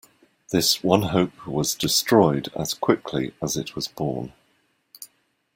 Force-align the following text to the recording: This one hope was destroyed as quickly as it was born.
This 0.49 0.83
one 0.83 1.03
hope 1.03 1.45
was 1.45 1.75
destroyed 1.75 2.49
as 2.55 2.73
quickly 2.73 3.35
as 3.39 3.55
it 3.55 3.75
was 3.75 3.87
born. 3.87 4.33